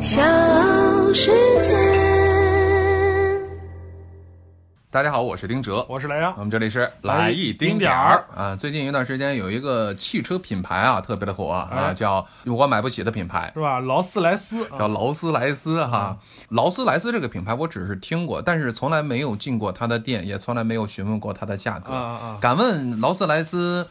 [0.00, 0.22] 小
[1.12, 1.72] 世界。
[4.90, 6.42] 大家好，我是丁哲，我是莱阳我。
[6.42, 8.56] 们这里是来一丁点儿啊。
[8.56, 13.50] 最近一段时间有一个汽车品牌啊，特别的火啊，哎叫我买不起的品牌。
[13.54, 13.80] 是吧？
[13.80, 16.18] 劳斯莱斯叫啊，劳斯莱斯哈，
[16.48, 21.92] 劳斯莱斯这个品牌我只是听过，但是从来没有进过它的店，也从来没有询问过它的价格。
[21.92, 23.86] 啊啊啊敢问劳斯莱斯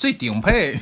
[0.00, 0.80] 最顶配。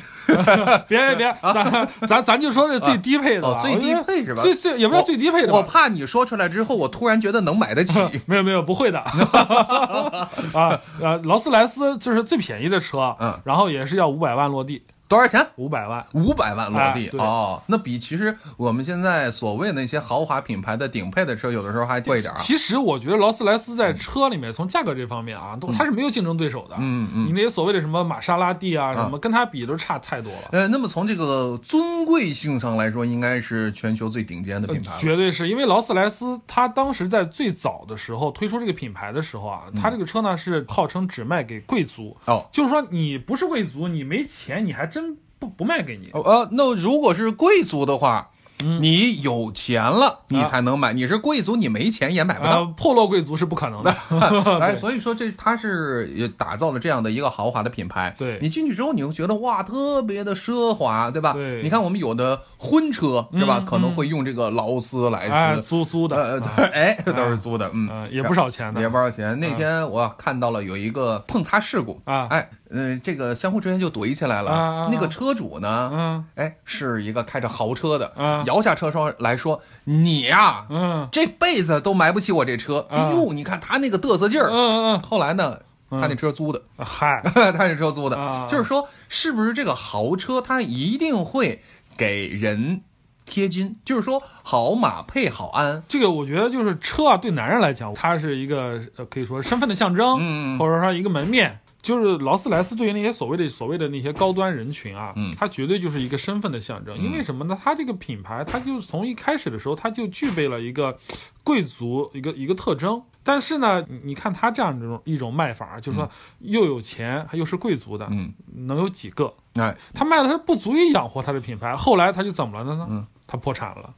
[0.87, 4.41] 别 别别， 咱咱咱就说这最低配的最低配是吧？
[4.43, 7.99] 最最也不是最低配的吧，我怕你说出来之后，我突然觉得能买得起。
[8.27, 8.99] 没有没有不会的。
[8.99, 15.45] 啊呃，劳斯莱斯就是最便宜的车，嗯，然后也是要五百万落地，多少钱？
[15.55, 22.37] 五百万，五百万落地、哎哦，那比其实我们现在所谓那些豪华品牌的顶配的车，有的时候还贵一点儿。
[22.37, 26.75] 其实我觉得劳斯莱斯在车里面，从价格这方面啊，都它是没有竞争对手的。
[26.77, 30.49] 嗯嗯你那些所谓的什么玛莎拉蒂啊，啊什么跟它比都差太多了。
[30.51, 34.99] 呃，那么从这个尊贵性上来说，应该是全球最顶尖的品牌了。
[34.99, 44.98] 绝对是因为劳斯莱斯，它当时在最早的时候推出这个品牌的时候啊，它这个车呢是号称只卖给贵族，哦就是说你不是贵族，你没钱，你还真
[45.39, 46.09] 不不卖给你。
[46.13, 48.29] 哦呃，那如果是贵族的话，
[48.61, 53.95] 嗯你有钱了，你才能买；你是贵族，你没钱也买不呃到。，破落贵族是不可能的。
[54.59, 58.13] 哎，所以说这他是也打造了这样的一个豪华的品牌。
[58.17, 61.31] 对你进去之后，你会觉得哇，特别的奢华，对吧？
[61.31, 65.31] 对你看我们有的婚车是吧，嗯可能会用这个劳斯莱斯。
[65.33, 69.39] 哎，租租的，哎， 都是租的，嗯，呃也不少钱的也不少钱。
[69.39, 74.87] 那天我看到了有一个碰擦事故啊哎，嗯，这个相互之间就怼起来了。
[74.91, 82.85] 那个车主呢，嗯哎，是一个开着豪车的，啊摇下车窗来说：“你呀、嗯这辈子都买不起我这车。
[82.89, 84.93] 啊哎呦，你看他那个嘚瑟劲儿嗯嗯。
[84.93, 91.63] 嗯后来呢，他那车租的，嗯，嗨，他那车租的，啊 就是说，是不是这个豪车它一定会
[91.97, 92.81] 给人
[93.25, 93.75] 贴金？
[93.83, 95.81] 就是说，好马配好鞍。
[95.87, 101.59] 这个我觉得就是车啊，对男人来讲，它是一个呃可以说身份的象征，嗯或者说一个门面。
[101.81, 106.97] 就是劳斯莱斯对于那些所谓的所谓的那些高端人群啊，嗯它绝对就是一个身份的象征。
[106.97, 107.57] 因为什么呢？
[107.63, 110.97] 它这个品牌，它就是从一开始的时候，它就具备了一个
[111.43, 113.01] 贵族一个一个特征。
[113.23, 116.09] 但是呢，你你看它这样这种一种卖法，就是说
[116.39, 118.33] 又有钱，又是贵族的，嗯，
[118.67, 119.33] 能有几个？
[119.55, 121.75] 哎，他卖的它不足以养活他的品牌。
[121.75, 122.87] 后来他就怎么了呢？
[122.89, 123.93] 嗯，他破产了。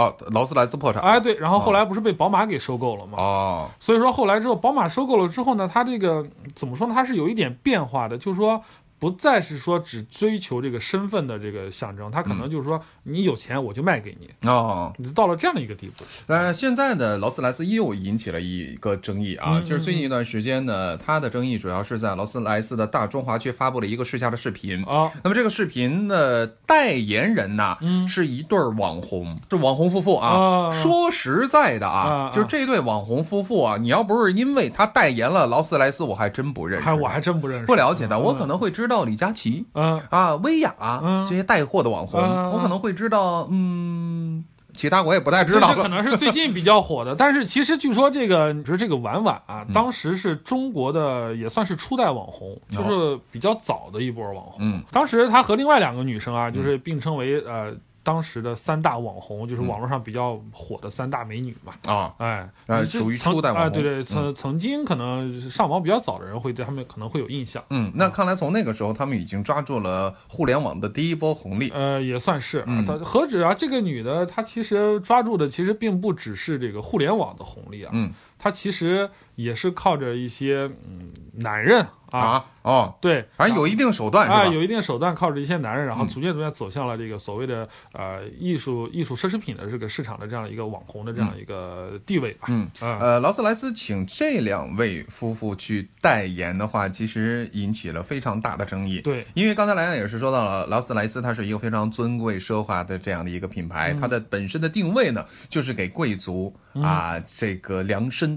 [0.00, 1.02] 哦，劳斯莱斯破产。
[1.02, 3.18] 哎，对，然后后来不是被宝马给收购了吗？
[3.18, 6.94] 哦，所以说后来之后，宝马收购了之后呢，它这个怎么说呢？
[6.94, 8.62] 它是有一点变化的，就是说
[9.00, 16.04] 不再是说只追求这个身份的这个象征，他可能就是说你有钱我就卖给你，哦，你到了这样的一个地步。
[16.26, 24.84] 呃，现在的劳斯莱斯又引起了一个争议啊，嗯就是最近一段时间呢，它的争议主要是在劳斯莱斯的大中华区发布了一个试驾的视频。
[24.84, 30.28] 啊，那么这个视频的代言人呢，嗯是一对儿网红，是网红夫妇啊。
[30.28, 39.64] 啊说实在的啊，啊就是这对网红夫妇啊，你要不是因为他代言了劳斯莱斯，我还真不认识我还真不认识，不了解的，嗯我可能会知道李佳琦。
[39.72, 39.98] 嗯。
[40.10, 41.26] 啊，薇娅、嗯。
[41.26, 42.50] 这些带货的网红，嗯。
[42.50, 49.72] 我可能会知道，嗯，其他我也不太知道这这可能是最近比较火的，但是其实据说这个，你说这个婉婉啊，嗯。
[49.72, 54.56] 当时是中国的也算是初代网红，就是比较早的一波网红。
[54.60, 61.74] 嗯，当时她和另外两个女生啊，就是并称为呃当时的三大网红，就是网络上比较火的三大美女嘛。
[61.84, 67.62] 啊，哎，呃属于初代网红啊，对对，嗯曾曾经可能上网比较早的人会对他们可能会有印象。
[67.70, 71.70] 嗯，那看来从那个时候，他们已经抓住了互联网的第一波红利。
[71.70, 92.48] 呃，也算是啊嗯，她何止啊，这个女的她其实抓住的其实并不只是这个互联网的红利啊，嗯她其实也是靠着一些嗯男人啊，啊，哦，对，反正有一定手段是啊，有一定手段，靠着一些男人，然后嗯逐渐逐渐走向了这个所谓的呃艺术艺术奢侈品的这个市场的这样一个网红的这样一个地位吧。
[92.48, 99.00] 嗯，啊，呃，劳斯莱斯请这两位夫妇去代言的话，其实引起了非常大的争议。
[99.02, 108.29] 对，因为刚才莱阳也是说到了，劳斯莱斯它是一个非常尊贵奢华的这样的一个品牌，嗯它的本身的定位呢，就是给贵族啊这个量身。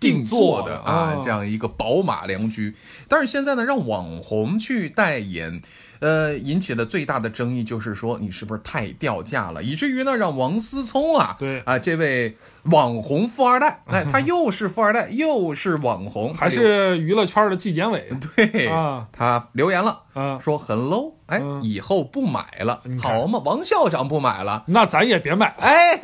[0.00, 2.74] 定做的啊这样一个宝马良驹，
[3.08, 5.62] 但是现在呢，让网红去代言，
[6.00, 11.60] 呃，引起了最大的争议，就是说你是不是太掉价了，以至于呢，让王思聪啊，对。
[11.60, 18.10] 啊，这位网红富二代， 哎，他又是富二代，又是网红，还是娱乐圈的纪检委。
[18.36, 19.08] 对啊。
[19.12, 23.40] 他留言了，啊，说很 low，哎，嗯以后不买了好嘛？
[23.44, 24.62] 王校长不买了。
[24.66, 25.96] 那咱也别买了，哎，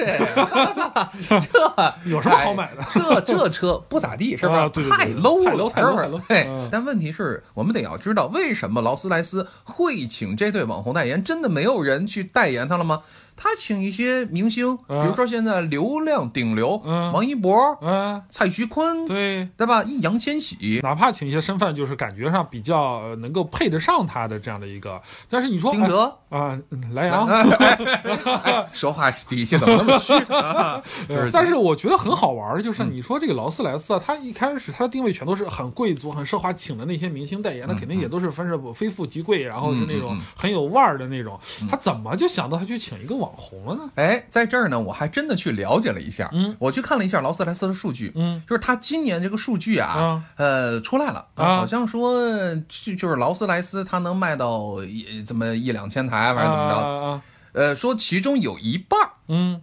[1.40, 4.60] 这有什么好买的哎这这车不咋地，是吧？
[4.64, 11.22] 啊对对对太 low 了，但问题是我们得要知道，为什么劳斯莱斯会请这对网红代言？
[11.22, 13.00] 真的没有人去代言它了吗？
[13.42, 17.10] 他请一些明星，比嗯如说现在流量顶流，嗯。
[17.10, 19.48] 王一博、嗯，蔡徐坤，对。
[19.56, 19.82] 对吧？
[19.84, 25.00] 易烊千玺、哪怕请一些身份，就是感觉上比较呃能够配得上他的这样的一个，
[25.31, 26.04] 但是你说丁德。
[26.28, 27.26] 哎啊、嗯莱阳，
[28.72, 30.12] 说话底气怎么那么虚？
[31.32, 41.37] 但是我觉得很好玩的就是，你说这个劳斯莱斯啊，他一开始他的定位全都是很贵族、很奢华，请的那些明星代言，那肯定也都是分是非富即贵，然后是那种很有腕儿的那种。
[41.69, 43.90] 他怎么就想到他去请一个网红了呢？
[43.94, 50.24] 哎，在这儿呢，我还真的去了解了一下，嗯，我去看了一下劳斯莱斯的数据，嗯，就是他今年这个数据啊，啊。
[50.36, 51.26] 呃，出来了。
[51.34, 51.56] 啊。
[51.58, 52.14] 好像说
[52.68, 59.62] 就就是劳斯莱斯它能卖到一这么一两千台，反正怎么着，呃，说其中有一半儿，嗯，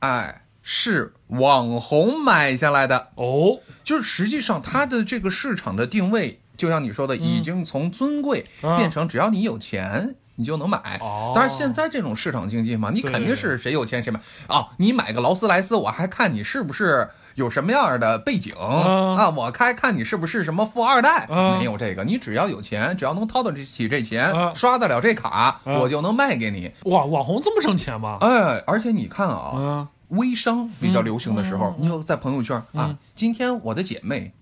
[0.00, 8.76] 哎，是网红买下来的，哦，就是实际上它的这个市场的定位，就像你说的，已经从尊贵啊。
[8.76, 10.16] 变成只要你有钱。
[10.36, 11.32] 你就能买，哦。
[11.34, 14.20] 当然现在这种市场经济嘛，你肯定是谁有钱谁买。
[14.46, 14.68] 啊。
[14.76, 18.54] 你买个劳斯莱斯，我还看你是不是有什么样的背景。
[18.54, 26.70] 啊啊，我还看你是不是什么富二代，啊没有这个，你只要有钱，只要能掏得起这钱，啊刷得了这卡，啊我就能卖给你。
[26.84, 28.18] 哇，网红这么挣钱吗？
[28.20, 29.88] 哎，而且你看啊，嗯。
[30.10, 31.82] 微商比较流行的时候，嗯。
[31.82, 34.32] 你就在朋友圈啊嗯，今天我的姐妹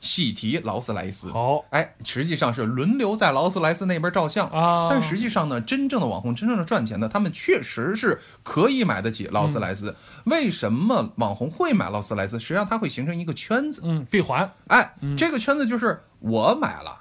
[0.00, 4.46] 喜提劳斯莱斯，好哎，实际上是轮流在劳斯莱斯那边照相。
[4.48, 9.90] 啊，但实际上呢，真正的网红，真正的赚钱的，他们确实是可以买得起劳斯莱斯。
[9.90, 9.94] 嗯
[10.26, 12.40] 为什么网红会买劳斯莱斯？
[12.40, 13.80] 实际上它会形成一个圈子。
[13.84, 17.00] 嗯闭环，哎，嗯这个圈子就是我买了，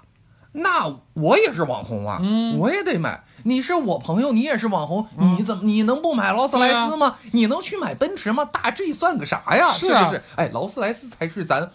[0.51, 3.23] 那我也是网红啊，嗯我也得买。
[3.43, 7.15] 你是我朋友，你也是网红，你怎么你能不买劳斯莱斯吗？
[7.31, 8.45] 你能去买奔驰吗？
[8.45, 9.71] 大 G 算个啥呀？
[9.73, 10.21] 是啊不是？
[10.35, 11.69] 哎，劳斯莱斯才是咱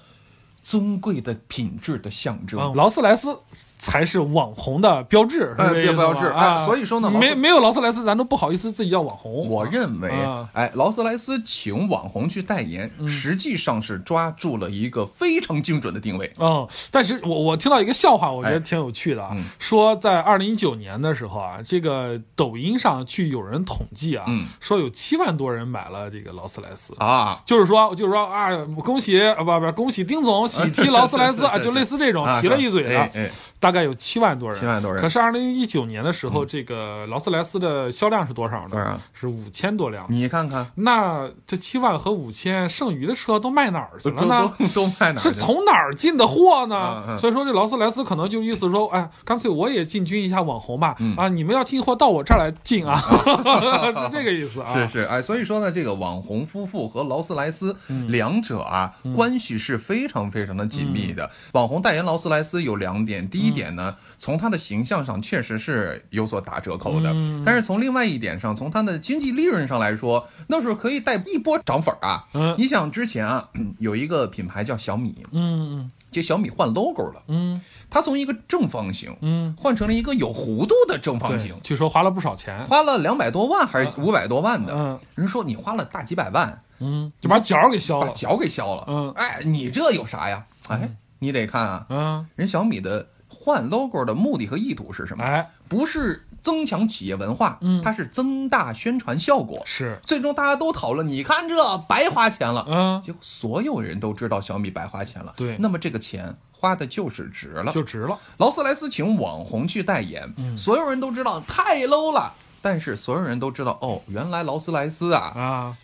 [0.62, 2.59] 尊贵的品质的象征。
[2.75, 3.39] 劳斯莱斯
[3.81, 9.49] 才是网红的标志，标志啊哎所以说呢没没有劳斯莱斯，咱都不好意思自己叫网红。
[9.49, 13.09] 我认为啊，哎，劳斯莱斯请网红去代言，嗯。
[13.09, 16.31] 实际上是抓住了一个非常精准的定位。
[16.38, 19.44] 嗯，但是我我听到一个笑话，我觉得哎挺有趣的啊，嗯。
[19.59, 24.47] 说在二零一九年的时候啊，这个抖音上去有人统计啊，嗯。
[24.61, 26.94] 说有七万多人买了这个劳斯莱斯。
[26.99, 28.50] 啊，就是说，就是说啊，
[28.85, 33.31] 恭喜啊，不不，恭喜丁总喜提劳斯莱斯 啊，就类似这种啊提了一嘴的，哎哎
[33.61, 34.59] 大概有七万多人。
[34.59, 38.71] 七万多人嗯可是二零一九年的时候，这个劳斯莱斯的销量是多少呢？
[38.71, 40.07] 多少是五千多辆。
[40.09, 44.53] 你看看，那这七万和五千，剩余的车都卖哪儿去了呢？
[44.59, 45.29] 都都卖哪儿去？
[45.31, 47.05] 是从哪儿进的货呢？
[47.07, 50.97] 嗯嗯所以说这劳斯莱斯可能就意思说，哎，干脆我也进军一下网红吧。
[50.99, 54.73] 嗯啊，你们要进货到我这儿来进啊， 是这个意思啊。
[54.73, 61.31] 是是，哎，所以说呢，这个网红夫妇和劳斯莱斯嗯两者啊，关系是非常非常的紧密的。
[61.53, 67.43] 网红代言劳斯莱斯有两点，第一点呢，从他的形象上确实是有所打折扣的，嗯。
[67.44, 72.26] 但是从另外一点上，从他的经济利润上来说，那时候可以带一波涨粉啊。
[72.35, 72.55] 嗯。
[72.58, 73.49] 你想之前啊，
[73.79, 77.61] 有一个品牌叫小米，嗯这小米换 logo 了，嗯。
[77.88, 82.64] 它从一个正方形嗯，换成了一个有弧度的正方形，，据说花了不少钱。
[82.67, 84.73] 花了两百多万还是五百多万的。
[84.75, 84.99] 嗯。
[85.14, 88.06] 人说你花了大几百万，嗯，就把角给削了。
[88.06, 88.85] 把脚给削了。
[88.88, 89.12] 嗯。
[89.17, 90.44] 哎，你这有啥呀？
[90.69, 90.88] 哎，
[91.20, 93.06] 你得看啊，嗯，人小米的
[93.43, 95.25] 换 logo 的目的和意图是什么？
[95.25, 99.63] 哎，不是增强企业文化，嗯它是增大宣传效果。
[99.65, 105.33] 是，最终大家都讨论，你看这白花钱了，嗯，结果所有人都知道小米白花钱了。
[105.38, 107.73] 对那么这个钱花的就是值了。
[107.73, 108.19] 就值了。
[108.37, 112.35] 劳斯莱斯请网红去代言，嗯所有人都知道太 low 了。
[112.62, 115.76] 但是所有人都知道，哦，原来劳斯莱斯啊，啊，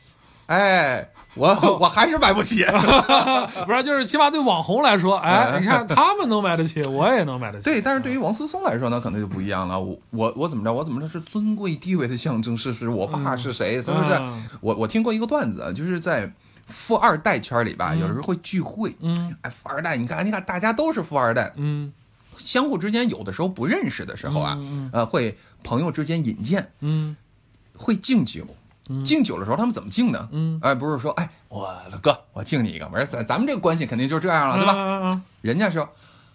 [0.45, 1.49] 哎，我
[1.81, 2.65] 我还是买不起。
[3.67, 7.65] 不是，就是起码对网红来说，哎，哎你看他们能买得起，我也能买得起。
[7.65, 9.79] 对，但是对于王思聪来说呢，可能就不一样了。
[9.79, 10.73] 我我我怎么着？
[10.73, 12.57] 我怎么着是尊贵地位的象征？
[12.57, 13.77] 是是我爸是谁？
[13.83, 14.15] 是不是？
[14.15, 16.33] 嗯我我听过一个段子，啊，就是在
[16.67, 18.97] 富二代圈里吧，有的时候会聚会。
[19.01, 21.93] 嗯哎，富二代，你看，你看，大家都是富二代，嗯
[22.45, 27.17] 相互之间有的时候不认识的时候啊，嗯呃，会朋友之间引荐，嗯
[27.77, 28.47] 会敬酒。
[29.05, 30.29] 敬酒的时候，他们怎么敬呢？
[30.33, 32.89] 嗯哎，不是说，哎，我哥，我敬你一个。
[32.93, 34.73] 我说咱咱们这个关系肯定就这样了，对吧？
[34.73, 35.23] 吧？
[35.41, 35.89] 人家说，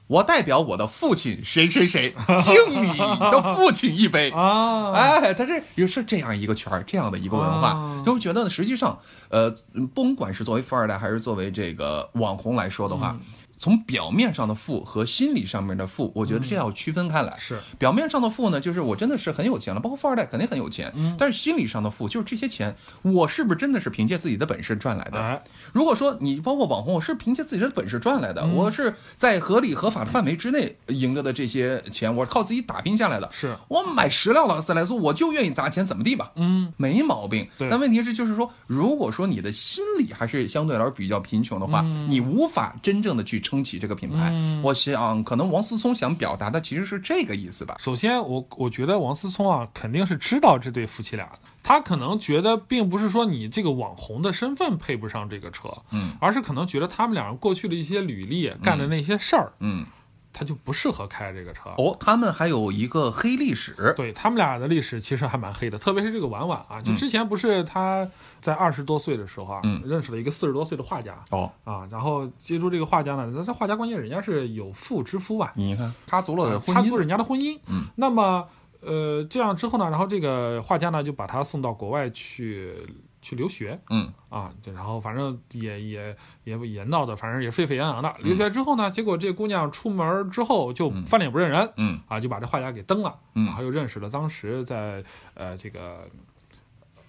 [0.08, 4.30] 我代表我的父亲谁谁谁 敬你的父亲一杯。
[4.32, 9.54] 啊，哎，他这也是这样一个圈儿，这样的一个文化啊，就会觉得呢，实际上，呃，
[9.94, 13.18] 甭管是作为富二代还是作为这个网红来说的话，
[13.62, 17.38] 从表面上的富和心理上面的富，我觉得这要区分开来。
[17.38, 25.20] 是表面上的富呢，就是我真的是很有钱了，包括富二代肯定很有钱，嗯但是心理上的富就是这些钱，我是不是真的是凭借自己的本事赚来的？
[25.20, 25.40] 哎，
[25.72, 33.30] 如果说你包括网红，我是凭借自己的本事赚来的，嗯我是在合理合法的范围之内赢得的这些钱，我是靠自己打拼下来的。
[33.32, 36.32] 是我买十辆劳斯莱斯，我就愿意砸钱，怎么地吧？
[36.36, 37.48] 嗯，没毛病。
[37.60, 44.34] 对但问题是，就是说，如果说你的心理还是相对来说比较贫穷的话，嗯你无法真正的去撑起这个品牌。
[44.64, 47.76] 我想，可能王思聪想表达的其实是这个意思吧。
[47.80, 51.40] 首先，我我觉得王思聪啊，肯定是知道这对夫妻俩的。
[51.62, 59.86] 他可能觉得，并不是说你这个网红的身份配不上这个车，嗯而是可能觉得他们两人过去的一些履历、干的那些事儿，嗯，
[60.34, 61.70] 他就不适合开这个车。
[61.78, 63.94] 哦，他们还有一个黑历史。
[63.96, 68.10] 对他们俩的历史其实还蛮黑的，特别是这个婉婉啊，嗯就之前不是他
[68.40, 76.74] 在二十多岁的时候啊，嗯认识了一个四十多岁的画家哦，啊，然后接触这个画家呢，那这画家关键人家是有妇之夫啊，你看，插足了婚姻。
[76.74, 77.60] 插足人家的婚姻。
[77.68, 78.48] 嗯，那么
[78.80, 82.74] 呃这样之后呢，然后这个画家呢就把他送到国外去
[83.22, 88.14] 去留学嗯啊，对，然后反正也也也也闹得反正也沸沸扬扬的。
[88.20, 91.72] 留学之后呢，结果这姑娘出门之后就翻脸不认人。
[91.78, 95.04] 嗯啊，就把这画家给蹬了，嗯然后又认识了当时在
[95.36, 96.08] 呃这个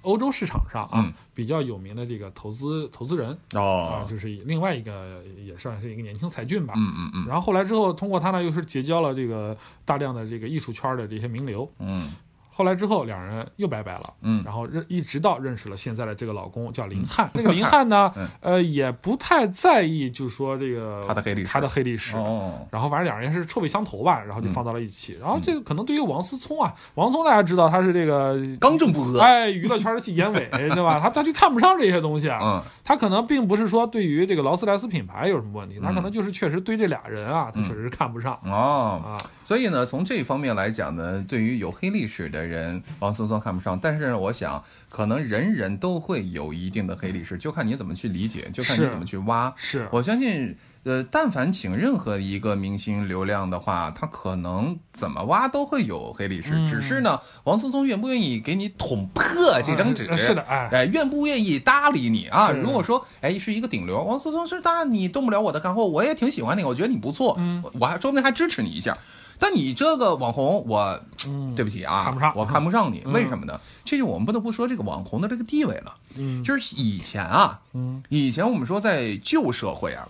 [0.03, 6.75] 欧洲市场上啊、嗯比较有名的这个投资投资人哦啊，哦，就是另外一个也算是一个年轻才俊吧。
[6.77, 11.71] 嗯嗯嗯然后后来之后，通过他呢，又是结交了这个大量的这个艺术圈的这些名流。
[11.79, 12.15] 嗯
[12.55, 14.03] 后来之后，两人又拜拜了。
[14.21, 17.31] 嗯然后认一直到认识了现在的这个老公叫林汉。
[17.35, 22.17] 这个林汉呢 嗯，呃，也不太在意，就是说这个他的黑历史他的黑历史。
[22.17, 25.17] 哦，然后反正两人也是臭味相投吧，然后就嗯放到了一起。
[25.21, 29.25] 然后这个可能对于王思聪啊，王思聪大家知道他是这个刚正不阿。
[29.27, 31.01] 哎娱乐圈的纪检委， 对吧？
[31.01, 32.39] 他他就看不上这些东西啊。
[32.43, 39.17] 嗯他可能并不是说对于这个劳斯莱斯品牌有什么问题，他可能就是确实对这俩人啊，他确实是看不上哦，啊。
[39.45, 43.79] 所以呢，从这方面来讲呢，对于有黑历史的人，王思聪看不上。
[43.81, 49.53] 但是呢，我想，可能人人都会有一定的黑历史，就看你怎么去理解，就看你怎么去挖。
[49.57, 56.51] 是，我相信，呃，但凡请任何一个明星流量的话，他可能怎么挖都会有黑历史。
[56.55, 59.25] 嗯只是呢，王思聪愿不愿意给你捅破
[59.65, 60.07] 这张纸？
[60.09, 62.51] 呃是的，哎，哎，愿不愿意搭理你啊？
[62.51, 68.97] 如果说，哎，是一个顶流，王思聪是当然你动不了我的干货，我也挺喜欢你，我觉得你不错，嗯我还说不定还支持你一下。
[69.43, 73.61] 但你这个网红，我嗯，对不起啊，看不上我看不上你，嗯为什么呢？
[73.85, 75.97] 这就我们不得不说这个网红的这个地位了。
[76.15, 80.07] 嗯就是以前啊，嗯以前我们说在旧社会啊，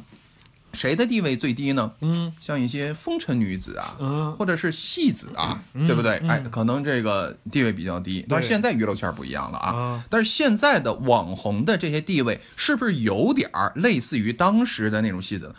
[0.75, 1.91] 谁的地位最低呢？
[2.03, 6.21] 嗯像一些风尘女子啊，嗯，或者是戏子啊，嗯对不对？
[6.25, 8.27] 嗯哎，可能这个地位比较低。
[8.29, 9.73] 但是现在娱乐圈不一样了啊。
[9.75, 15.55] 啊，但是现在的网红的这些地位，是不是有点儿类似于当时的那种戏子？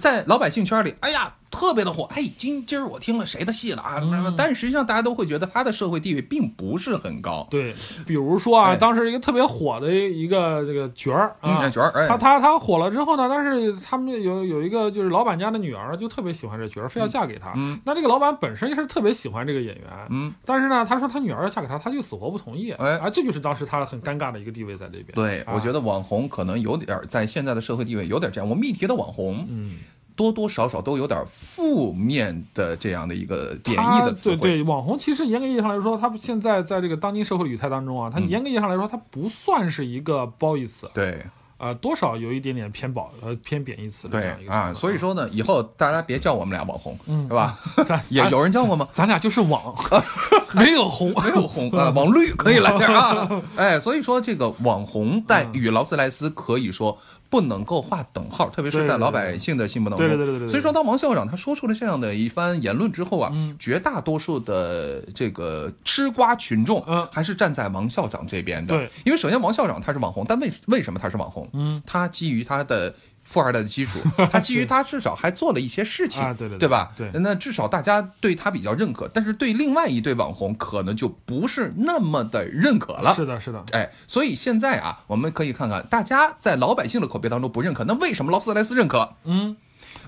[0.00, 2.04] 在老百姓圈里，哎呀，特别的火。
[2.14, 4.00] 哎，今今儿我听了谁的戏了啊？
[4.36, 7.46] 但是实际上，大家都会觉得他的社会地位并不是很高。
[7.50, 7.74] 对，
[8.06, 11.72] 比如说啊，哎当时一个特别火的一个这个角儿啊嗯，。
[11.72, 17.52] 角儿，哎，他他他火了之后呢，但是他们有有一个就是老板家的女儿就特别喜欢这角儿，非要嫁给他。
[17.56, 22.72] 嗯那这个老板本身是特别喜欢这个演员，嗯，但是呢，他说他女儿要嫁给他，他就死活不同意。
[22.72, 25.08] 哎啊，这就是当时他很尴尬的一个地位在这边。
[25.14, 28.48] 对，啊我觉得网红可能有点儿在现在的社会地位有点这样。
[28.48, 29.76] 我们一提到网红，嗯，
[30.16, 34.36] 多多少少都有点负面的这样的一个贬义的词汇。
[34.36, 41.22] 对对，网红其实严格意义上来说，他现在在这个当今社会语态当中啊，他嗯严格意义上来说，他不算是一个褒义词，对
[41.58, 47.58] 呃，多少有一点点偏褒呃偏贬义词的这样一个啊，所以，说呢，以后大家别叫我们俩网红，嗯是吧？
[47.86, 48.86] 咱也有人叫过吗？
[48.92, 49.74] 咱俩就是网，
[50.54, 53.42] 没有红，没有红啊， 网绿可以来点啊！
[53.56, 56.98] 哎，所以说这个网红带与劳斯莱斯可以说
[57.36, 60.08] 不能够划等号，特别是在老百姓的心目当中。
[60.08, 68.74] 对对对对所以说，当王校长他说出了这样的一番言论之后啊，嗯绝大多数的这个吃瓜群众，嗯还是站在王校长这边的。
[68.74, 71.46] 对，因为首先王校长他是网红，但为为什么他是网红？
[71.52, 72.94] 嗯，他基于他的。
[73.26, 73.98] 富二代的基础，
[74.32, 76.92] 他基于他至少还做了一些事情，啊对对对对吧？
[76.96, 83.12] 对那至少大家对他比较认可，但是对另外一对网红可能就不是那么的认可了。
[83.14, 89.14] 是的，是的，哎，所以现在啊，我们可以看看大家在老百姓的口碑当中不认可，那为什么劳斯莱斯认可？
[89.24, 89.56] 嗯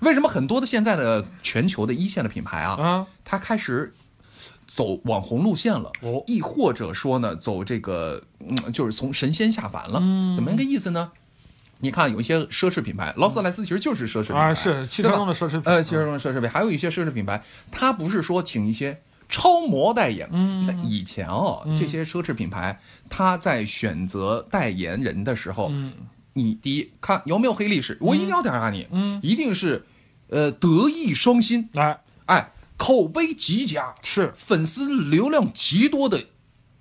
[0.00, 3.92] 为什么很多的现在的全球的一线的品牌啊，啊，它开始
[4.66, 5.90] 走网红路线了？
[6.02, 9.98] 哦亦或者说呢，走这个嗯，就是从神仙下凡了？
[10.00, 11.10] 嗯怎么一个意思呢？
[11.80, 20.28] 你看，有一些奢侈品牌，劳斯莱斯其实就是奢侈品牌，啊，是汽车中的奢侈品，呃，汽车中的奢侈品，还有一些奢侈品牌，它不是说请一些超模代言。
[20.32, 20.84] 嗯。
[20.84, 25.92] 以前哦，这些奢侈品牌，它在选择代言人的时候，嗯。
[26.32, 29.20] 你第一看有没有黑历史，我一定要调查你，嗯。
[29.22, 29.86] 一定是
[30.28, 34.32] 呃，德艺双馨，哎，哎，口碑极佳，是。
[34.34, 36.24] 粉丝流量极多的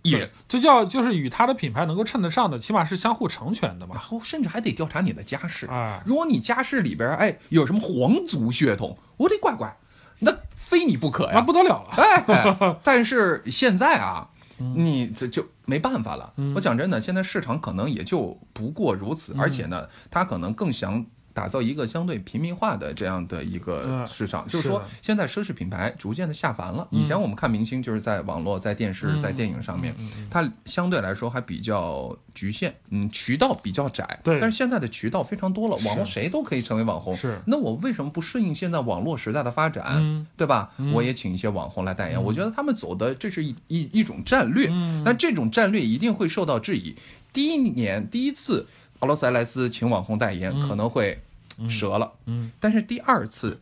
[0.08, 3.96] 艺人，这叫就是与他的品牌能够称得上的，起码是相互成全的嘛。
[3.96, 5.66] 然后甚至还得调查你的家世。
[5.68, 9.76] 啊如果你家世里边哎有什么皇族血统，我得乖乖，
[10.20, 11.32] 那非你不可呀！
[11.36, 16.34] 那不得了了，哎， 但是现在啊，嗯你这就没办法了。
[16.56, 21.06] 我讲真的，现在市场可能也就不过如此，嗯而且呢，他可能更想。
[21.38, 26.88] 打造一个相对平民化的这样的一个嗯市场，就是说，现在奢侈品牌逐渐的下凡了。
[26.90, 29.22] 以前我们看明星就是在网络、在电视、嗯。
[29.22, 29.94] 在电影上面
[30.32, 34.20] 它相对来说还比较局限，嗯，渠道比较窄。
[34.24, 34.40] 对。
[34.40, 37.16] 但是现在的渠道非常多了，网络谁都可以成为网红。
[37.16, 37.38] 是。
[37.46, 39.86] 那我为什么不顺应现在网络时代的发展？
[39.98, 40.26] 嗯。
[40.36, 40.72] 对吧？
[40.92, 45.04] 我也请一些网红来代言，我觉得他们走的这是一一一种战略，嗯。
[45.06, 46.96] 但这种战略一定会受到质疑。
[47.32, 48.66] 第一年第一次，
[49.02, 51.20] 劳斯莱斯请网红代言、可能会
[51.68, 53.60] 折了，嗯但是第二次，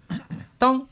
[0.58, 0.88] 当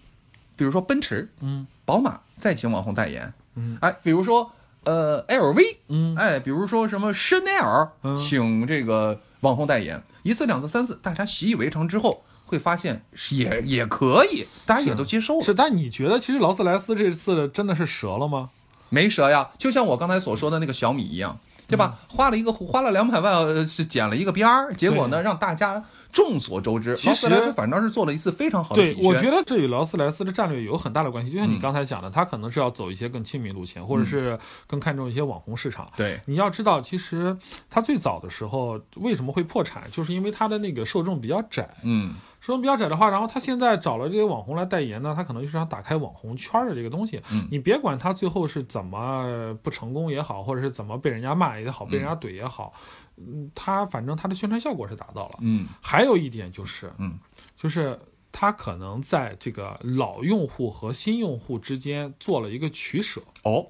[0.55, 1.67] 比如说奔驰、嗯。
[1.85, 3.77] 宝马再请网红代言，嗯。
[3.81, 4.49] 哎，比如说
[4.85, 6.15] 呃 LV，嗯。
[6.15, 8.15] 哎，比如说什么香奈儿嗯。
[8.15, 15.43] 请这个网红代言，一次、两次、三次，大家习以为常之后，会发现也也可以，大家也都接受了。
[15.43, 15.53] 是。
[15.53, 18.51] 但你觉得其实劳斯莱斯这次真的是折了吗？
[18.89, 21.97] 没折呀，就像我刚才所说的那个小米一样，对吧？
[22.07, 26.95] 花了一个花了两百万，呃，是剪了一个边儿，结果呢，让大家众所周知。
[26.95, 28.97] 其实劳斯莱斯反倒是做了一次非常好的对。
[29.01, 31.31] 我觉得这与劳斯莱斯的战略有很大的关系。
[31.31, 35.89] 就像你嗯刚才讲的，他可能是要走一些更亲民路线，或者是更看重一些网红市场。
[35.95, 37.35] 对，你要知道，其实
[37.69, 41.69] 他最早的时候为什么会破产，就是因为他的那个受众比较窄。
[41.83, 42.13] 嗯
[42.43, 47.21] 受众比较窄的话，然后他现在找了这些网红来代言呢，他可能就是想打开网红圈的这个东西。
[47.31, 52.73] 嗯你别管他最后是怎么不成功也好，或者是怎么被人家骂也好，被人家怼也好，
[53.15, 55.39] 嗯，他反正他的宣传效果是达到了。
[55.39, 57.17] 嗯还有一点就是，嗯，
[57.55, 57.97] 就是
[58.33, 63.21] 他可能在这个老用户和新用户之间做了一个取舍。
[63.43, 63.65] 哦，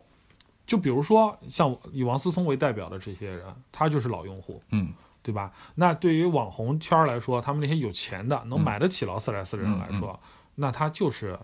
[0.65, 4.91] 就比如说像以王思聪为代表的这些人，他就是老用户，嗯
[5.23, 5.51] 对吧？
[5.75, 10.19] 那对于网红圈儿来说，他们那些有钱的能买得起劳斯莱斯的人来说，
[10.55, 11.39] 那他就是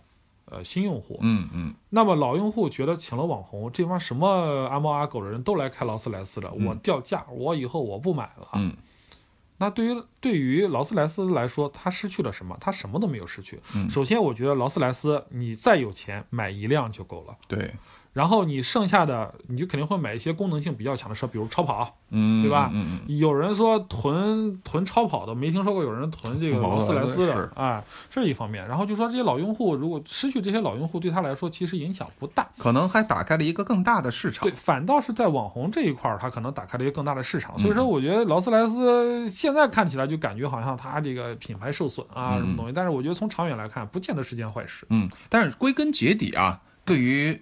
[0.46, 1.18] 呃新用户。
[1.22, 4.28] 嗯嗯那么老用户觉得请了网红，这帮什么
[4.68, 8.50] 阿猫阿狗的人都来开劳斯莱斯的，我掉价，我以后我不买了。
[8.54, 8.76] 嗯
[9.62, 12.58] 那对于对于劳斯莱斯来说，他失去了什么？
[12.62, 13.60] 他什么都没有失去。
[13.76, 17.36] 嗯首先，我觉得劳斯莱斯你再有钱买一辆就够了。
[17.46, 17.76] 对，
[18.12, 28.68] 然后你剩下的，你就肯定会买一些功能性比较强的车，比如超跑，嗯，对吧嗯嗯有人说囤囤超跑的，没听说过有人囤这个劳斯莱斯的是，哎，这是一方面。
[28.68, 32.48] 然后就说这些老用户，如果失去这些老用户，对他来说其实影响不大。
[32.58, 34.54] 可能还打开了一个更大的市场对，。
[34.54, 37.54] 反倒是在网红这一块儿，他可能打开了一个更大的市场。
[37.58, 42.74] 嗯所以说，我觉得劳斯莱斯现在看起来就感觉好像它这个品牌受损啊，嗯什么东西。
[42.74, 44.88] 但是我觉得从长远来看，不见得是件坏事。
[44.90, 47.40] 嗯，但是归根结底啊，对于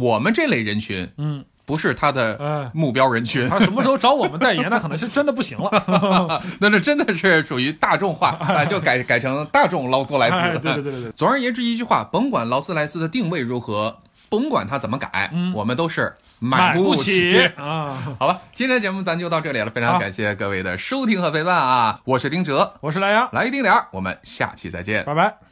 [0.00, 6.40] 我们这类人群，嗯，不是他的哎，目标人群，他什么时候找我们代言，那可能是真的不行了。
[6.60, 10.36] 那这真的是属于大众化啊， 就改改成大众劳斯莱斯。
[10.36, 17.96] 哎，对对对对对，总而言之，一句话，甭管劳斯莱斯的定位如何，甭管它怎么改，嗯我们都是买不起啊！
[18.20, 21.98] 好了，今天的节目咱就到这里了，非常感谢各位的收听和陪伴啊！
[22.04, 25.04] 我是丁哲，我是莱阳，来一丁点儿，我们下期再见。
[25.04, 25.45] 拜拜。